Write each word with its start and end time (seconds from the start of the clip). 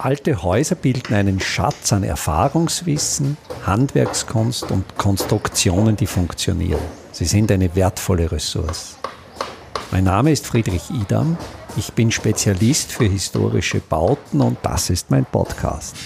Alte 0.00 0.44
Häuser 0.44 0.76
bilden 0.76 1.12
einen 1.12 1.40
Schatz 1.40 1.92
an 1.92 2.04
Erfahrungswissen, 2.04 3.36
Handwerkskunst 3.66 4.70
und 4.70 4.96
Konstruktionen, 4.96 5.96
die 5.96 6.06
funktionieren. 6.06 6.80
Sie 7.10 7.24
sind 7.24 7.50
eine 7.50 7.74
wertvolle 7.74 8.30
Ressource. 8.30 8.96
Mein 9.90 10.04
Name 10.04 10.30
ist 10.30 10.46
Friedrich 10.46 10.88
Idam. 10.90 11.36
Ich 11.76 11.94
bin 11.94 12.12
Spezialist 12.12 12.92
für 12.92 13.06
historische 13.06 13.80
Bauten 13.80 14.40
und 14.40 14.58
das 14.62 14.88
ist 14.88 15.10
mein 15.10 15.24
Podcast. 15.24 15.96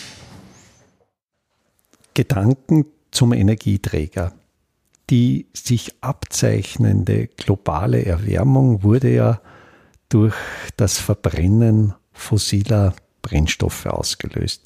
Gedanken 2.15 2.87
zum 3.11 3.35
Energieträger. 3.35 4.33
Die 5.11 5.49
sich 5.53 5.93
abzeichnende 6.01 7.27
globale 7.27 8.07
Erwärmung 8.07 8.83
wurde 8.83 9.11
ja 9.11 9.43
durch 10.09 10.35
das 10.79 10.99
Verbrennen 10.99 11.93
fossiler 12.13 12.95
Brennstoffe 13.23 13.87
ausgelöst. 13.87 14.65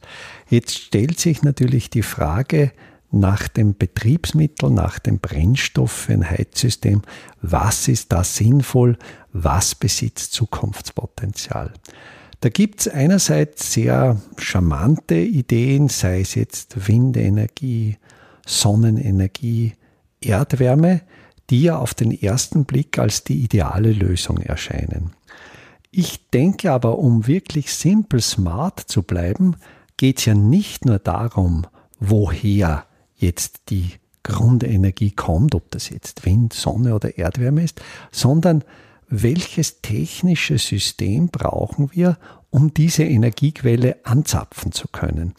Jetzt 0.48 0.78
stellt 0.78 1.20
sich 1.20 1.42
natürlich 1.42 1.90
die 1.90 2.02
Frage 2.02 2.72
nach 3.12 3.48
dem 3.48 3.76
Betriebsmittel, 3.76 4.70
nach 4.70 4.98
dem 4.98 5.18
Brennstoff 5.18 5.92
für 5.92 6.14
ein 6.14 6.28
Heizsystem, 6.28 7.02
was 7.40 7.88
ist 7.88 8.12
da 8.12 8.24
sinnvoll, 8.24 8.98
was 9.32 9.74
besitzt 9.74 10.32
Zukunftspotenzial. 10.32 11.72
Da 12.40 12.48
gibt 12.48 12.80
es 12.80 12.88
einerseits 12.88 13.72
sehr 13.72 14.20
charmante 14.36 15.16
Ideen, 15.16 15.88
sei 15.88 16.20
es 16.20 16.34
jetzt 16.34 16.88
Windenergie, 16.88 17.96
Sonnenenergie, 18.46 19.74
Erdwärme, 20.20 21.02
die 21.50 21.62
ja 21.62 21.78
auf 21.78 21.94
den 21.94 22.10
ersten 22.10 22.64
Blick 22.64 22.98
als 22.98 23.24
die 23.24 23.42
ideale 23.42 23.92
Lösung 23.92 24.38
erscheinen. 24.38 25.15
Ich 25.98 26.28
denke 26.28 26.72
aber, 26.72 26.98
um 26.98 27.26
wirklich 27.26 27.72
simple 27.72 28.20
smart 28.20 28.80
zu 28.80 29.02
bleiben, 29.02 29.56
geht 29.96 30.18
es 30.18 30.26
ja 30.26 30.34
nicht 30.34 30.84
nur 30.84 30.98
darum, 30.98 31.66
woher 31.98 32.84
jetzt 33.14 33.70
die 33.70 33.92
Grundenergie 34.22 35.12
kommt, 35.12 35.54
ob 35.54 35.70
das 35.70 35.88
jetzt 35.88 36.26
Wind, 36.26 36.52
Sonne 36.52 36.94
oder 36.94 37.16
Erdwärme 37.16 37.62
ist, 37.64 37.80
sondern 38.12 38.62
welches 39.08 39.80
technische 39.80 40.58
System 40.58 41.28
brauchen 41.28 41.88
wir, 41.94 42.18
um 42.50 42.74
diese 42.74 43.04
Energiequelle 43.04 43.96
anzapfen 44.04 44.72
zu 44.72 44.88
können. 44.88 45.32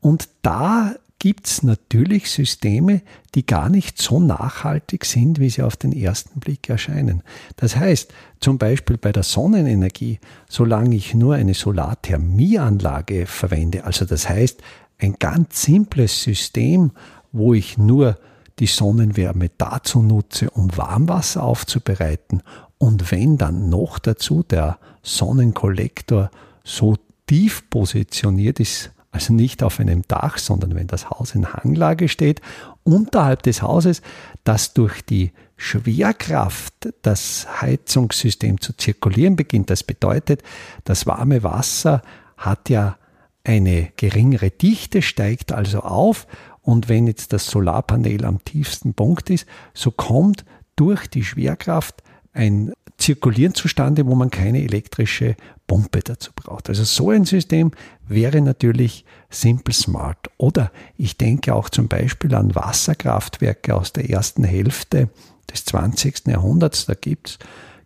Und 0.00 0.28
da 0.42 0.92
gibt 1.20 1.46
es 1.46 1.62
natürlich 1.62 2.30
Systeme, 2.30 3.02
die 3.34 3.46
gar 3.46 3.68
nicht 3.68 4.00
so 4.00 4.18
nachhaltig 4.18 5.04
sind, 5.04 5.38
wie 5.38 5.50
sie 5.50 5.62
auf 5.62 5.76
den 5.76 5.92
ersten 5.92 6.40
Blick 6.40 6.68
erscheinen. 6.68 7.22
Das 7.56 7.76
heißt, 7.76 8.12
zum 8.40 8.58
Beispiel 8.58 8.96
bei 8.96 9.12
der 9.12 9.22
Sonnenenergie, 9.22 10.18
solange 10.48 10.96
ich 10.96 11.14
nur 11.14 11.34
eine 11.34 11.54
Solarthermieanlage 11.54 13.26
verwende, 13.26 13.84
also 13.84 14.06
das 14.06 14.28
heißt 14.28 14.62
ein 14.98 15.16
ganz 15.18 15.62
simples 15.62 16.22
System, 16.22 16.92
wo 17.32 17.54
ich 17.54 17.78
nur 17.78 18.18
die 18.58 18.66
Sonnenwärme 18.66 19.50
dazu 19.56 20.02
nutze, 20.02 20.50
um 20.50 20.74
Warmwasser 20.76 21.42
aufzubereiten 21.42 22.42
und 22.78 23.12
wenn 23.12 23.36
dann 23.36 23.68
noch 23.68 23.98
dazu 23.98 24.42
der 24.42 24.78
Sonnenkollektor 25.02 26.30
so 26.64 26.96
tief 27.26 27.68
positioniert 27.68 28.58
ist, 28.58 28.90
also 29.12 29.32
nicht 29.32 29.62
auf 29.62 29.80
einem 29.80 30.02
Dach, 30.06 30.38
sondern 30.38 30.74
wenn 30.74 30.86
das 30.86 31.10
Haus 31.10 31.34
in 31.34 31.52
Hanglage 31.52 32.08
steht, 32.08 32.40
unterhalb 32.84 33.42
des 33.42 33.62
Hauses, 33.62 34.02
dass 34.44 34.72
durch 34.72 35.02
die 35.02 35.32
Schwerkraft 35.56 36.74
das 37.02 37.46
Heizungssystem 37.60 38.60
zu 38.60 38.72
zirkulieren 38.76 39.36
beginnt. 39.36 39.68
Das 39.68 39.82
bedeutet, 39.82 40.42
das 40.84 41.06
warme 41.06 41.42
Wasser 41.42 42.02
hat 42.36 42.70
ja 42.70 42.96
eine 43.44 43.92
geringere 43.96 44.50
Dichte, 44.50 45.02
steigt 45.02 45.52
also 45.52 45.80
auf 45.80 46.26
und 46.62 46.88
wenn 46.88 47.06
jetzt 47.06 47.32
das 47.32 47.46
Solarpanel 47.46 48.24
am 48.24 48.44
tiefsten 48.44 48.94
Punkt 48.94 49.28
ist, 49.30 49.46
so 49.74 49.90
kommt 49.90 50.44
durch 50.76 51.08
die 51.08 51.24
Schwerkraft 51.24 52.02
ein 52.32 52.72
Zirkulieren 52.98 53.54
zustande, 53.54 54.06
wo 54.06 54.14
man 54.14 54.30
keine 54.30 54.62
elektrische 54.62 55.34
Pumpe 55.66 56.00
dazu 56.00 56.32
braucht. 56.34 56.68
Also 56.68 56.84
so 56.84 57.10
ein 57.10 57.24
System 57.24 57.72
wäre 58.06 58.40
natürlich 58.42 59.04
Simple 59.30 59.72
Smart. 59.72 60.30
Oder 60.36 60.70
ich 60.96 61.16
denke 61.16 61.54
auch 61.54 61.70
zum 61.70 61.88
Beispiel 61.88 62.34
an 62.34 62.54
Wasserkraftwerke 62.54 63.74
aus 63.74 63.92
der 63.92 64.10
ersten 64.10 64.44
Hälfte 64.44 65.08
des 65.50 65.64
20. 65.64 66.26
Jahrhunderts. 66.26 66.86
Da 66.86 66.94
gibt 66.94 67.30
es 67.30 67.38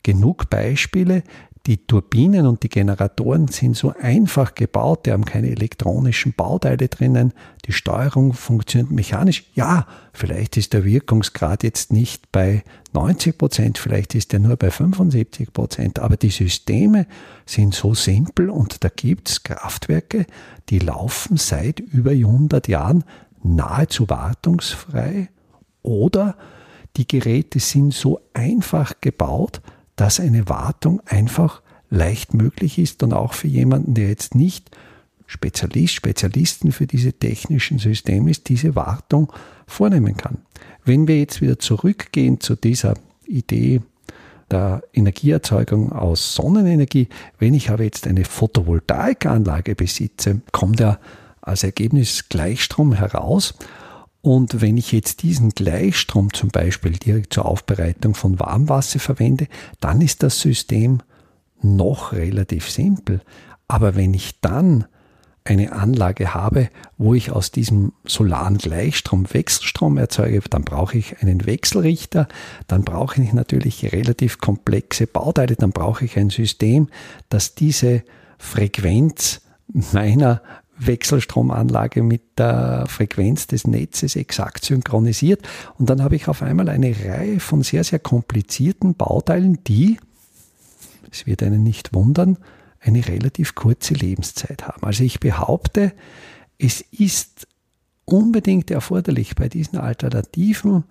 genug 0.02 0.50
Beispiele, 0.50 1.22
die 1.66 1.86
Turbinen 1.86 2.46
und 2.46 2.62
die 2.62 2.68
Generatoren 2.68 3.48
sind 3.48 3.74
so 3.74 3.94
einfach 3.98 4.54
gebaut, 4.54 5.06
die 5.06 5.12
haben 5.12 5.24
keine 5.24 5.48
elektronischen 5.48 6.34
Bauteile 6.34 6.88
drinnen, 6.88 7.32
die 7.64 7.72
Steuerung 7.72 8.34
funktioniert 8.34 8.90
mechanisch. 8.90 9.44
Ja, 9.54 9.86
vielleicht 10.12 10.58
ist 10.58 10.74
der 10.74 10.84
Wirkungsgrad 10.84 11.62
jetzt 11.62 11.90
nicht 11.90 12.30
bei 12.32 12.64
90 12.92 13.38
Prozent, 13.38 13.78
vielleicht 13.78 14.14
ist 14.14 14.34
er 14.34 14.40
nur 14.40 14.56
bei 14.56 14.70
75 14.70 15.54
Prozent, 15.54 15.98
aber 16.00 16.18
die 16.18 16.30
Systeme 16.30 17.06
sind 17.46 17.74
so 17.74 17.94
simpel 17.94 18.50
und 18.50 18.84
da 18.84 18.90
gibt 18.94 19.30
es 19.30 19.42
Kraftwerke, 19.42 20.26
die 20.68 20.80
laufen 20.80 21.38
seit 21.38 21.80
über 21.80 22.10
100 22.10 22.68
Jahren 22.68 23.04
nahezu 23.42 24.10
wartungsfrei 24.10 25.30
oder 25.82 26.36
die 26.96 27.08
Geräte 27.08 27.58
sind 27.58 27.94
so 27.94 28.20
einfach 28.34 29.00
gebaut, 29.00 29.62
dass 29.96 30.20
eine 30.20 30.48
Wartung 30.48 31.00
einfach 31.06 31.62
leicht 31.90 32.34
möglich 32.34 32.78
ist 32.78 33.02
und 33.02 33.12
auch 33.12 33.34
für 33.34 33.48
jemanden, 33.48 33.94
der 33.94 34.08
jetzt 34.08 34.34
nicht 34.34 34.70
Spezialist, 35.26 35.94
Spezialisten 35.94 36.72
für 36.72 36.86
diese 36.86 37.12
technischen 37.12 37.78
Systeme 37.78 38.30
ist, 38.30 38.48
diese 38.48 38.74
Wartung 38.74 39.32
vornehmen 39.66 40.16
kann. 40.16 40.38
Wenn 40.84 41.08
wir 41.08 41.18
jetzt 41.18 41.40
wieder 41.40 41.58
zurückgehen 41.58 42.40
zu 42.40 42.56
dieser 42.56 42.94
Idee 43.26 43.80
der 44.50 44.82
Energieerzeugung 44.92 45.92
aus 45.92 46.34
Sonnenenergie, 46.34 47.08
wenn 47.38 47.54
ich 47.54 47.70
aber 47.70 47.84
jetzt 47.84 48.06
eine 48.06 48.24
Photovoltaikanlage 48.24 49.74
besitze, 49.74 50.42
kommt 50.52 50.80
ja 50.80 50.98
als 51.40 51.64
Ergebnis 51.64 52.28
Gleichstrom 52.28 52.92
heraus 52.92 53.54
und 54.24 54.62
wenn 54.62 54.78
ich 54.78 54.90
jetzt 54.90 55.22
diesen 55.22 55.50
Gleichstrom 55.50 56.32
zum 56.32 56.48
Beispiel 56.48 56.92
direkt 56.92 57.34
zur 57.34 57.44
Aufbereitung 57.44 58.14
von 58.14 58.40
Warmwasser 58.40 58.98
verwende, 58.98 59.48
dann 59.80 60.00
ist 60.00 60.22
das 60.22 60.40
System 60.40 61.02
noch 61.60 62.12
relativ 62.12 62.70
simpel. 62.70 63.20
Aber 63.68 63.96
wenn 63.96 64.14
ich 64.14 64.40
dann 64.40 64.86
eine 65.44 65.72
Anlage 65.72 66.32
habe, 66.32 66.70
wo 66.96 67.12
ich 67.12 67.32
aus 67.32 67.50
diesem 67.50 67.92
solaren 68.06 68.56
Gleichstrom 68.56 69.26
Wechselstrom 69.30 69.98
erzeuge, 69.98 70.40
dann 70.48 70.64
brauche 70.64 70.96
ich 70.96 71.20
einen 71.20 71.44
Wechselrichter, 71.44 72.26
dann 72.66 72.82
brauche 72.82 73.20
ich 73.20 73.34
natürlich 73.34 73.92
relativ 73.92 74.38
komplexe 74.38 75.06
Bauteile, 75.06 75.54
dann 75.54 75.72
brauche 75.72 76.06
ich 76.06 76.16
ein 76.16 76.30
System, 76.30 76.88
das 77.28 77.54
diese 77.54 78.04
Frequenz 78.38 79.42
meiner 79.92 80.40
Wechselstromanlage 80.76 82.02
mit 82.02 82.38
der 82.38 82.86
Frequenz 82.88 83.46
des 83.46 83.66
Netzes 83.66 84.16
exakt 84.16 84.64
synchronisiert. 84.64 85.46
Und 85.78 85.90
dann 85.90 86.02
habe 86.02 86.16
ich 86.16 86.28
auf 86.28 86.42
einmal 86.42 86.68
eine 86.68 86.94
Reihe 87.04 87.40
von 87.40 87.62
sehr, 87.62 87.84
sehr 87.84 87.98
komplizierten 88.00 88.94
Bauteilen, 88.94 89.62
die, 89.64 89.98
es 91.10 91.26
wird 91.26 91.42
einen 91.42 91.62
nicht 91.62 91.94
wundern, 91.94 92.38
eine 92.80 93.06
relativ 93.06 93.54
kurze 93.54 93.94
Lebenszeit 93.94 94.66
haben. 94.66 94.82
Also 94.84 95.04
ich 95.04 95.20
behaupte, 95.20 95.92
es 96.58 96.80
ist 96.80 97.46
unbedingt 98.04 98.70
erforderlich 98.70 99.34
bei 99.36 99.48
diesen 99.48 99.78
alternativen 99.78 100.84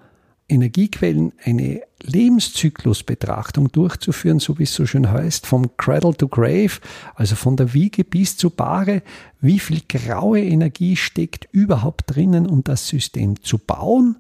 Energiequellen 0.48 1.32
eine 1.44 1.82
Lebenszyklusbetrachtung 2.02 3.72
durchzuführen, 3.72 4.40
so 4.40 4.60
wie 4.60 4.64
es 4.64 4.74
so 4.74 4.86
schön 4.86 5.10
heißt, 5.10 5.48
vom 5.48 5.76
Cradle 5.78 6.16
to 6.16 6.28
Grave, 6.28 6.80
also 7.16 7.36
von 7.36 7.56
der 7.56 7.74
Wiege 7.74 8.04
bis 8.04 8.36
zu 8.36 8.50
Bahre, 8.50 9.02
wie 9.40 9.60
viel 9.60 9.82
graue 9.88 10.42
Energie 10.42 10.96
steckt 10.96 11.48
überhaupt 11.52 12.16
drinnen, 12.16 12.46
um 12.46 12.64
das 12.64 12.88
System 12.88 13.42
zu 13.42 13.58
bauen, 13.58 14.18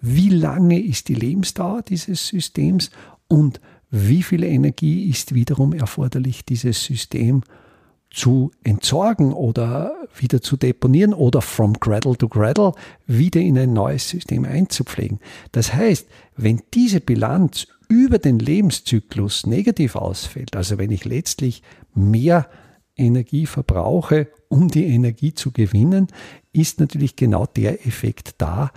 wie 0.00 0.28
lange 0.28 0.80
ist 0.80 1.08
die 1.08 1.14
Lebensdauer 1.14 1.82
dieses 1.82 2.28
Systems? 2.28 2.90
Und 3.28 3.60
wie 3.90 4.22
viel 4.22 4.44
Energie 4.44 5.08
ist 5.08 5.34
wiederum 5.34 5.72
erforderlich, 5.72 6.44
dieses 6.44 6.84
System 6.84 7.42
zu 7.42 7.65
zu 8.16 8.50
entsorgen 8.64 9.34
oder 9.34 9.94
wieder 10.18 10.40
zu 10.40 10.56
deponieren 10.56 11.12
oder 11.12 11.42
from 11.42 11.78
cradle 11.78 12.16
to 12.16 12.28
cradle 12.28 12.72
wieder 13.06 13.42
in 13.42 13.58
ein 13.58 13.74
neues 13.74 14.08
System 14.08 14.46
einzupflegen. 14.46 15.20
Das 15.52 15.74
heißt, 15.74 16.08
wenn 16.34 16.62
diese 16.72 17.00
Bilanz 17.00 17.66
über 17.88 18.18
den 18.18 18.38
Lebenszyklus 18.38 19.46
negativ 19.46 19.96
ausfällt, 19.96 20.56
also 20.56 20.78
wenn 20.78 20.90
ich 20.90 21.04
letztlich 21.04 21.62
mehr 21.94 22.48
Energie 22.96 23.44
verbrauche, 23.44 24.28
um 24.48 24.68
die 24.68 24.86
Energie 24.86 25.34
zu 25.34 25.52
gewinnen, 25.52 26.06
ist 26.54 26.80
natürlich 26.80 27.16
genau 27.16 27.44
der 27.44 27.86
Effekt 27.86 28.36
da, 28.38 28.70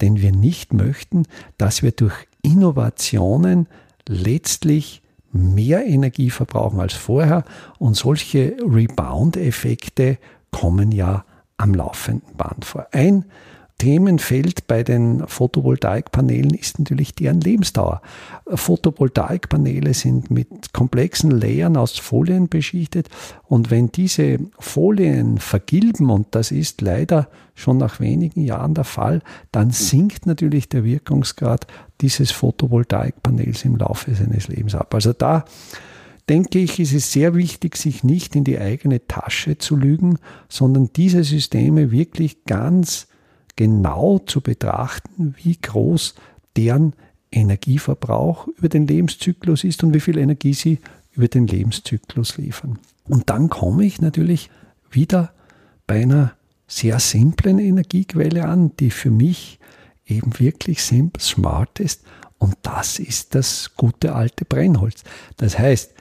den 0.00 0.22
wir 0.22 0.32
nicht 0.32 0.72
möchten, 0.72 1.24
dass 1.58 1.82
wir 1.82 1.92
durch 1.92 2.26
Innovationen 2.40 3.68
letztlich 4.08 5.02
mehr 5.36 5.86
Energie 5.86 6.30
verbrauchen 6.30 6.80
als 6.80 6.94
vorher 6.94 7.44
und 7.78 7.96
solche 7.96 8.56
Rebound-Effekte 8.60 10.18
kommen 10.50 10.92
ja 10.92 11.24
am 11.56 11.74
laufenden 11.74 12.36
Band 12.36 12.64
vor. 12.64 12.86
Ein 12.92 13.24
Themenfeld 13.78 14.66
bei 14.66 14.82
den 14.82 15.26
Photovoltaikpanelen 15.26 16.54
ist 16.54 16.78
natürlich 16.78 17.14
deren 17.14 17.42
Lebensdauer. 17.42 18.00
Photovoltaikpaneele 18.46 19.92
sind 19.92 20.30
mit 20.30 20.72
komplexen 20.72 21.30
Layern 21.30 21.76
aus 21.76 21.98
Folien 21.98 22.48
beschichtet 22.48 23.10
und 23.44 23.70
wenn 23.70 23.92
diese 23.92 24.38
Folien 24.58 25.38
vergilben, 25.38 26.08
und 26.08 26.28
das 26.30 26.52
ist 26.52 26.80
leider 26.80 27.28
schon 27.54 27.76
nach 27.76 28.00
wenigen 28.00 28.42
Jahren 28.42 28.72
der 28.72 28.84
Fall, 28.84 29.20
dann 29.52 29.70
sinkt 29.72 30.24
natürlich 30.24 30.70
der 30.70 30.84
Wirkungsgrad 30.84 31.66
dieses 32.00 32.30
Photovoltaikpanels 32.30 33.66
im 33.66 33.76
Laufe 33.76 34.14
seines 34.14 34.48
Lebens 34.48 34.74
ab. 34.74 34.94
Also 34.94 35.12
da 35.12 35.44
denke 36.30 36.60
ich, 36.60 36.80
ist 36.80 36.94
es 36.94 37.12
sehr 37.12 37.34
wichtig, 37.34 37.76
sich 37.76 38.04
nicht 38.04 38.36
in 38.36 38.44
die 38.44 38.58
eigene 38.58 39.06
Tasche 39.06 39.58
zu 39.58 39.76
lügen, 39.76 40.18
sondern 40.48 40.90
diese 40.96 41.24
Systeme 41.24 41.90
wirklich 41.90 42.44
ganz 42.44 43.08
genau 43.56 44.18
zu 44.18 44.40
betrachten, 44.40 45.34
wie 45.42 45.56
groß 45.56 46.14
deren 46.56 46.94
Energieverbrauch 47.32 48.46
über 48.48 48.68
den 48.68 48.86
Lebenszyklus 48.86 49.64
ist 49.64 49.82
und 49.82 49.94
wie 49.94 50.00
viel 50.00 50.18
Energie 50.18 50.54
sie 50.54 50.80
über 51.12 51.28
den 51.28 51.46
Lebenszyklus 51.46 52.36
liefern. 52.36 52.78
Und 53.04 53.30
dann 53.30 53.48
komme 53.48 53.84
ich 53.84 54.00
natürlich 54.00 54.50
wieder 54.90 55.32
bei 55.86 56.02
einer 56.02 56.32
sehr 56.66 56.98
simplen 56.98 57.58
Energiequelle 57.58 58.46
an, 58.46 58.72
die 58.78 58.90
für 58.90 59.10
mich 59.10 59.58
eben 60.06 60.38
wirklich 60.38 60.82
simpel, 60.82 61.20
smart 61.20 61.80
ist. 61.80 62.02
Und 62.38 62.56
das 62.62 62.98
ist 62.98 63.34
das 63.34 63.72
gute 63.76 64.14
alte 64.14 64.44
Brennholz. 64.44 65.04
Das 65.36 65.58
heißt, 65.58 65.94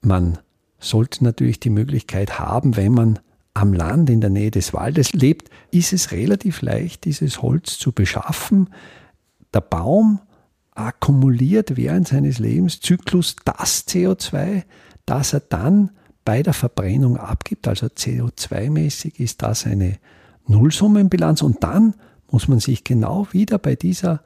man 0.00 0.38
sollte 0.78 1.24
natürlich 1.24 1.60
die 1.60 1.70
Möglichkeit 1.70 2.38
haben, 2.38 2.76
wenn 2.76 2.92
man 2.92 3.18
am 3.58 3.72
Land 3.72 4.08
in 4.08 4.20
der 4.20 4.30
Nähe 4.30 4.50
des 4.50 4.72
Waldes 4.72 5.12
lebt, 5.12 5.50
ist 5.70 5.92
es 5.92 6.12
relativ 6.12 6.62
leicht, 6.62 7.04
dieses 7.04 7.42
Holz 7.42 7.78
zu 7.78 7.92
beschaffen. 7.92 8.70
Der 9.52 9.60
Baum 9.60 10.20
akkumuliert 10.74 11.76
während 11.76 12.08
seines 12.08 12.38
Lebenszyklus 12.38 13.36
das 13.44 13.86
CO2, 13.88 14.62
das 15.06 15.32
er 15.32 15.40
dann 15.40 15.90
bei 16.24 16.42
der 16.42 16.52
Verbrennung 16.52 17.16
abgibt. 17.16 17.66
Also 17.66 17.86
CO2-mäßig 17.86 19.18
ist 19.18 19.42
das 19.42 19.66
eine 19.66 19.98
Nullsummenbilanz. 20.46 21.42
Und 21.42 21.64
dann 21.64 21.94
muss 22.30 22.46
man 22.46 22.60
sich 22.60 22.84
genau 22.84 23.26
wieder 23.32 23.58
bei 23.58 23.74
dieser 23.74 24.22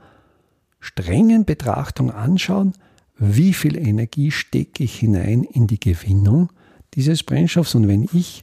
strengen 0.78 1.44
Betrachtung 1.44 2.10
anschauen, 2.10 2.74
wie 3.16 3.54
viel 3.54 3.78
Energie 3.78 4.30
stecke 4.30 4.84
ich 4.84 4.98
hinein 4.98 5.44
in 5.44 5.68
die 5.68 5.80
Gewinnung 5.80 6.50
dieses 6.94 7.22
Brennstoffs. 7.22 7.74
Und 7.74 7.88
wenn 7.88 8.08
ich 8.12 8.42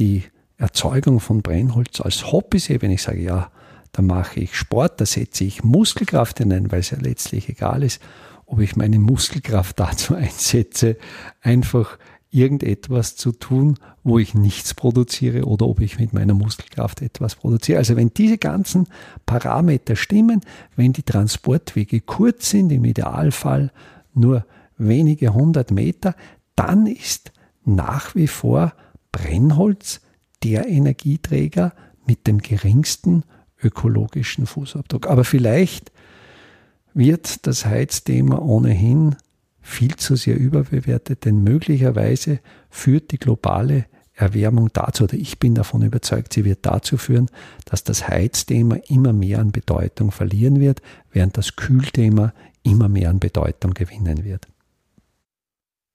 die 0.00 0.24
Erzeugung 0.56 1.20
von 1.20 1.42
Brennholz 1.42 2.00
als 2.00 2.32
Hobby 2.32 2.58
sehe, 2.58 2.82
wenn 2.82 2.90
ich 2.90 3.02
sage, 3.02 3.20
ja, 3.20 3.50
da 3.92 4.02
mache 4.02 4.40
ich 4.40 4.56
Sport, 4.56 5.00
da 5.00 5.06
setze 5.06 5.44
ich 5.44 5.62
Muskelkraft 5.62 6.38
hinein, 6.38 6.72
weil 6.72 6.80
es 6.80 6.90
ja 6.90 6.98
letztlich 7.00 7.48
egal 7.48 7.82
ist, 7.82 8.00
ob 8.46 8.60
ich 8.60 8.76
meine 8.76 8.98
Muskelkraft 8.98 9.78
dazu 9.80 10.14
einsetze, 10.14 10.96
einfach 11.40 11.98
irgendetwas 12.32 13.16
zu 13.16 13.32
tun, 13.32 13.76
wo 14.04 14.18
ich 14.18 14.34
nichts 14.34 14.74
produziere 14.74 15.44
oder 15.46 15.66
ob 15.66 15.80
ich 15.80 15.98
mit 15.98 16.12
meiner 16.12 16.34
Muskelkraft 16.34 17.02
etwas 17.02 17.34
produziere. 17.34 17.78
Also 17.78 17.96
wenn 17.96 18.14
diese 18.14 18.38
ganzen 18.38 18.86
Parameter 19.26 19.96
stimmen, 19.96 20.40
wenn 20.76 20.92
die 20.92 21.02
Transportwege 21.02 22.00
kurz 22.00 22.50
sind, 22.50 22.70
im 22.70 22.84
Idealfall 22.84 23.72
nur 24.14 24.46
wenige 24.78 25.34
hundert 25.34 25.72
Meter, 25.72 26.14
dann 26.54 26.86
ist 26.86 27.32
nach 27.64 28.14
wie 28.14 28.28
vor 28.28 28.72
Brennholz 29.12 30.00
der 30.42 30.66
Energieträger 30.68 31.74
mit 32.06 32.26
dem 32.26 32.38
geringsten 32.38 33.24
ökologischen 33.62 34.46
Fußabdruck. 34.46 35.06
Aber 35.08 35.24
vielleicht 35.24 35.92
wird 36.94 37.46
das 37.46 37.66
Heizthema 37.66 38.38
ohnehin 38.38 39.16
viel 39.60 39.96
zu 39.96 40.16
sehr 40.16 40.38
überbewertet, 40.38 41.24
denn 41.24 41.42
möglicherweise 41.42 42.40
führt 42.70 43.12
die 43.12 43.18
globale 43.18 43.86
Erwärmung 44.14 44.70
dazu, 44.72 45.04
oder 45.04 45.14
ich 45.14 45.38
bin 45.38 45.54
davon 45.54 45.82
überzeugt, 45.82 46.32
sie 46.32 46.44
wird 46.44 46.66
dazu 46.66 46.96
führen, 46.96 47.30
dass 47.64 47.84
das 47.84 48.08
Heizthema 48.08 48.76
immer 48.88 49.12
mehr 49.12 49.38
an 49.38 49.52
Bedeutung 49.52 50.10
verlieren 50.10 50.60
wird, 50.60 50.82
während 51.10 51.36
das 51.36 51.56
Kühlthema 51.56 52.34
immer 52.62 52.88
mehr 52.88 53.10
an 53.10 53.18
Bedeutung 53.18 53.72
gewinnen 53.72 54.24
wird. 54.24 54.46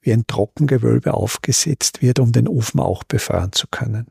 wie 0.00 0.12
ein 0.12 0.26
Trockengewölbe 0.26 1.14
aufgesetzt 1.14 2.02
wird, 2.02 2.18
um 2.18 2.32
den 2.32 2.48
Ofen 2.48 2.80
auch 2.80 3.04
befeuern 3.04 3.52
zu 3.52 3.66
können. 3.68 4.06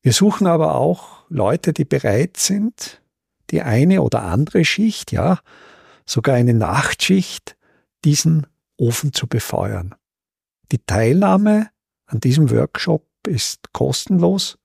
Wir 0.00 0.12
suchen 0.12 0.46
aber 0.46 0.74
auch 0.74 1.24
Leute, 1.28 1.72
die 1.72 1.84
bereit 1.84 2.36
sind, 2.36 3.02
die 3.50 3.62
eine 3.62 4.02
oder 4.02 4.22
andere 4.22 4.64
Schicht, 4.64 5.12
ja, 5.12 5.38
sogar 6.06 6.34
eine 6.34 6.54
Nachtschicht, 6.54 7.56
diesen 8.04 8.46
Ofen 8.76 9.12
zu 9.12 9.26
befeuern. 9.26 9.94
Die 10.72 10.78
Teilnahme 10.78 11.68
an 12.06 12.20
diesem 12.20 12.50
Workshop 12.50 13.06
ist 13.26 13.72
kostenlos. 13.72 14.58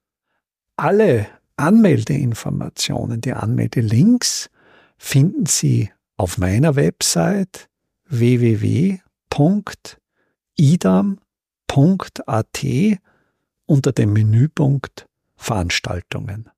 Alle 0.76 1.26
Anmeldeinformationen, 1.56 3.20
die 3.20 3.32
Anmeldelinks 3.32 4.50
finden 4.96 5.46
Sie 5.46 5.92
auf 6.16 6.38
meiner 6.38 6.74
Website 6.74 7.68
www 8.08 9.00
idam.at 10.58 12.18
unter 13.66 13.92
dem 13.92 14.12
Menüpunkt 14.12 15.06
Veranstaltungen. 15.36 16.50